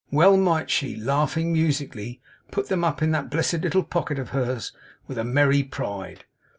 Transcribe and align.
Well 0.09 0.35
might 0.35 0.71
she, 0.71 0.95
laughing 0.95 1.53
musically, 1.53 2.21
put 2.49 2.69
them 2.69 2.83
up 2.83 3.03
in 3.03 3.11
that 3.11 3.29
blessed 3.29 3.61
little 3.61 3.83
pocket 3.83 4.17
of 4.17 4.29
hers 4.29 4.71
with 5.07 5.19
a 5.19 5.23
merry 5.23 5.61
pride! 5.61 6.25